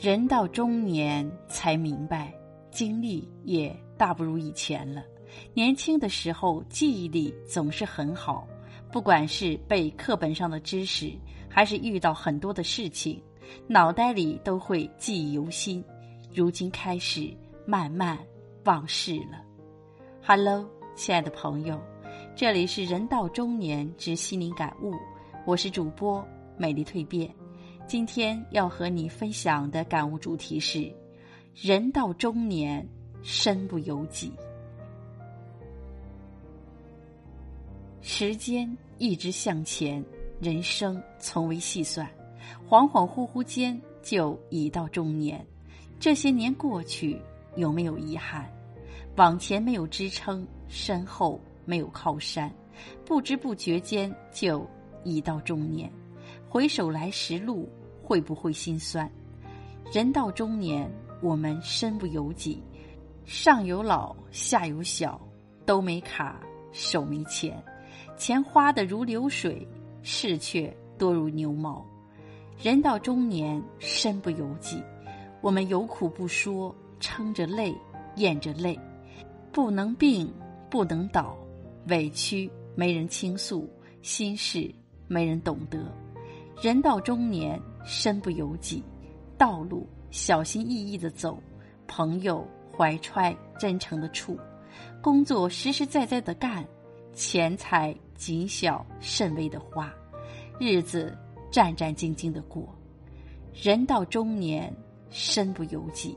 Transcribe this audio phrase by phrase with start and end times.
[0.00, 2.32] 人到中年才明白，
[2.70, 5.04] 精力也大不如以前了。
[5.52, 8.48] 年轻的时候记忆力总是很好，
[8.90, 11.12] 不管是背课本上的知识，
[11.50, 13.22] 还是遇到很多的事情，
[13.66, 15.84] 脑袋里都会记忆犹新。
[16.32, 17.30] 如今开始
[17.66, 18.18] 慢慢
[18.64, 19.44] 忘事了。
[20.22, 21.78] Hello，亲爱的朋友，
[22.34, 24.94] 这里是人到中年之心灵感悟，
[25.44, 26.26] 我是主播
[26.56, 27.30] 美丽蜕变。
[27.90, 30.94] 今天要和你分享的感悟主题是：
[31.56, 32.86] 人到中年，
[33.20, 34.32] 身不由己。
[38.00, 40.04] 时间一直向前，
[40.40, 42.08] 人生从未细算，
[42.68, 45.44] 恍恍惚惚间就已到中年。
[45.98, 47.20] 这些年过去，
[47.56, 48.48] 有没有遗憾？
[49.16, 52.54] 往前没有支撑，身后没有靠山，
[53.04, 54.64] 不知不觉间就
[55.02, 55.92] 已到中年。
[56.48, 57.68] 回首来时路。
[58.10, 59.08] 会不会心酸？
[59.92, 60.90] 人到中年，
[61.22, 62.60] 我们身不由己，
[63.24, 65.20] 上有老，下有小，
[65.64, 66.40] 都没卡，
[66.72, 67.62] 手没钱，
[68.16, 69.64] 钱花的如流水，
[70.02, 71.86] 事却多如牛毛。
[72.60, 74.82] 人到中年，身不由己，
[75.40, 77.72] 我们有苦不说，撑着泪，
[78.16, 78.76] 咽着泪，
[79.52, 80.28] 不能病，
[80.68, 81.38] 不能倒，
[81.86, 83.70] 委屈没人倾诉，
[84.02, 84.68] 心事
[85.06, 85.78] 没人懂得。
[86.60, 88.82] 人到中年，身不由己，
[89.36, 91.42] 道路小心翼翼的走，
[91.86, 94.38] 朋友怀揣真诚的处，
[95.02, 96.64] 工作实实在在的干，
[97.12, 99.92] 钱财谨小慎微的花，
[100.58, 101.16] 日子
[101.50, 102.68] 战战兢兢的过。
[103.52, 104.72] 人到中年，
[105.10, 106.16] 身不由己，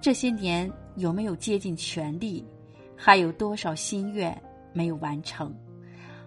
[0.00, 2.44] 这些年有没有竭尽全力？
[2.96, 4.36] 还有多少心愿
[4.72, 5.54] 没有完成？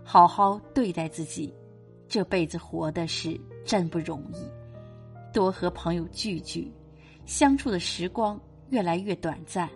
[0.03, 1.53] 好好对待自己。
[2.07, 4.43] 这辈子活的是真不容易，
[5.31, 6.71] 多和朋友聚聚，
[7.25, 9.67] 相处的时光越来越短暂；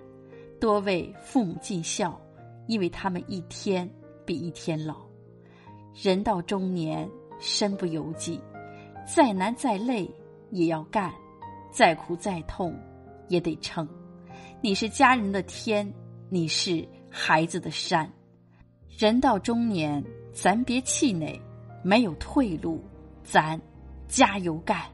[0.59, 2.19] 多为父母尽孝，
[2.67, 3.89] 因为他们一天
[4.25, 4.97] 比一天老。
[5.93, 7.09] 人到中年，
[7.39, 8.41] 身不由己，
[9.05, 10.09] 再难再累
[10.49, 11.13] 也要干，
[11.71, 12.75] 再苦再痛
[13.27, 13.87] 也得撑。
[14.59, 15.91] 你是家人的天，
[16.29, 18.11] 你是孩子的山。
[18.89, 21.39] 人到中年，咱别气馁。
[21.85, 22.81] 没有退路，
[23.25, 23.59] 咱
[24.07, 24.89] 加油干。